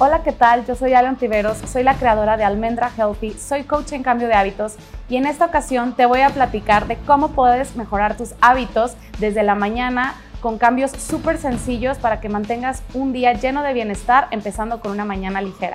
[0.00, 0.64] Hola, ¿qué tal?
[0.64, 4.34] Yo soy Alan Tiveros, soy la creadora de Almendra Healthy, soy coach en cambio de
[4.34, 4.76] hábitos
[5.08, 9.42] y en esta ocasión te voy a platicar de cómo puedes mejorar tus hábitos desde
[9.42, 14.78] la mañana con cambios súper sencillos para que mantengas un día lleno de bienestar empezando
[14.78, 15.74] con una mañana ligera.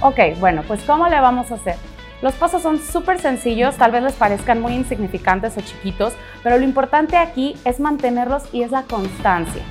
[0.00, 1.76] Ok, bueno, pues ¿cómo le vamos a hacer?
[2.22, 6.64] Los pasos son súper sencillos, tal vez les parezcan muy insignificantes o chiquitos, pero lo
[6.64, 9.62] importante aquí es mantenerlos y es la constancia.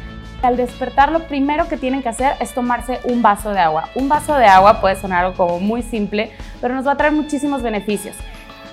[0.42, 3.90] Al despertar lo primero que tienen que hacer es tomarse un vaso de agua.
[3.94, 7.14] Un vaso de agua puede sonar algo como muy simple, pero nos va a traer
[7.14, 8.16] muchísimos beneficios.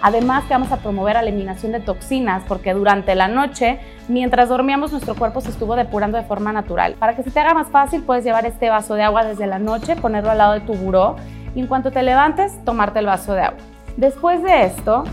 [0.01, 4.93] Además que vamos a promover la eliminación de toxinas porque durante la noche, mientras dormíamos,
[4.93, 6.95] nuestro cuerpo se estuvo depurando de forma natural.
[6.95, 9.59] Para que se te haga más fácil, puedes llevar este vaso de agua desde la
[9.59, 11.17] noche, ponerlo al lado de tu buró
[11.55, 13.59] y en cuanto te levantes, tomarte el vaso de agua.
[13.97, 15.05] Después de esto,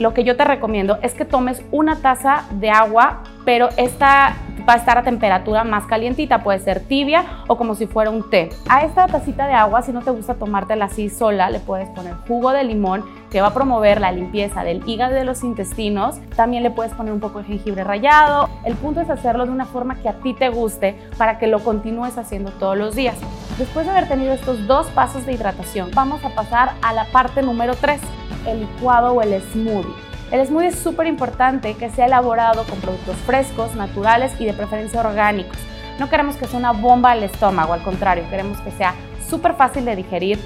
[0.00, 4.34] lo que yo te recomiendo es que tomes una taza de agua, pero esta
[4.68, 8.28] va a estar a temperatura más calientita, puede ser tibia o como si fuera un
[8.30, 8.50] té.
[8.68, 12.14] A esta tacita de agua, si no te gusta tomártela así sola, le puedes poner
[12.26, 16.16] jugo de limón que va a promover la limpieza del hígado y de los intestinos.
[16.36, 18.48] También le puedes poner un poco de jengibre rallado.
[18.64, 21.60] El punto es hacerlo de una forma que a ti te guste para que lo
[21.60, 23.16] continúes haciendo todos los días.
[23.58, 27.42] Después de haber tenido estos dos pasos de hidratación, vamos a pasar a la parte
[27.42, 28.00] número 3,
[28.46, 30.09] el licuado o el smoothie.
[30.30, 35.00] El smoothie es súper importante que sea elaborado con productos frescos, naturales y de preferencia
[35.00, 35.58] orgánicos.
[35.98, 38.94] No queremos que sea una bomba al estómago, al contrario, queremos que sea
[39.28, 40.38] súper fácil de digerir,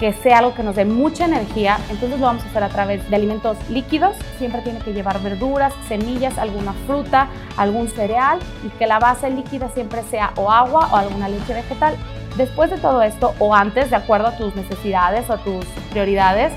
[0.00, 3.08] que sea algo que nos dé mucha energía, entonces lo vamos a hacer a través
[3.08, 4.16] de alimentos líquidos.
[4.38, 7.28] Siempre tiene que llevar verduras, semillas, alguna fruta,
[7.58, 11.94] algún cereal y que la base líquida siempre sea o agua o alguna leche vegetal.
[12.38, 16.52] Después de todo esto o antes, de acuerdo a tus necesidades o a tus prioridades,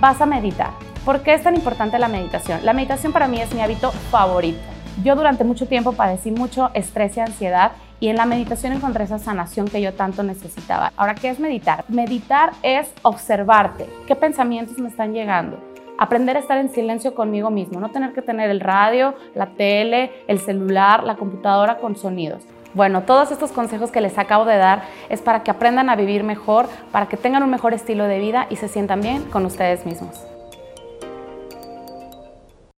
[0.00, 0.89] vas a meditar.
[1.04, 2.60] ¿Por qué es tan importante la meditación?
[2.62, 4.60] La meditación para mí es mi hábito favorito.
[5.02, 9.18] Yo durante mucho tiempo padecí mucho estrés y ansiedad y en la meditación encontré esa
[9.18, 10.92] sanación que yo tanto necesitaba.
[10.98, 11.84] Ahora, ¿qué es meditar?
[11.88, 13.88] Meditar es observarte.
[14.06, 15.58] ¿Qué pensamientos me están llegando?
[15.96, 20.12] Aprender a estar en silencio conmigo mismo, no tener que tener el radio, la tele,
[20.28, 22.42] el celular, la computadora con sonidos.
[22.74, 26.24] Bueno, todos estos consejos que les acabo de dar es para que aprendan a vivir
[26.24, 29.86] mejor, para que tengan un mejor estilo de vida y se sientan bien con ustedes
[29.86, 30.26] mismos.